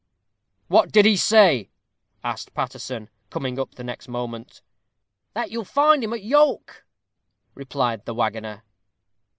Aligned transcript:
"What 0.67 0.91
did 0.91 1.05
he 1.05 1.15
say?" 1.15 1.69
asked 2.23 2.55
Paterson, 2.55 3.07
coming 3.29 3.59
up 3.59 3.75
the 3.75 3.83
next 3.83 4.07
moment. 4.07 4.63
"That 5.35 5.51
you'll 5.51 5.63
find 5.63 6.03
him 6.03 6.11
at 6.13 6.23
York," 6.23 6.87
replied 7.53 8.05
the 8.05 8.15
waggoner. 8.15 8.63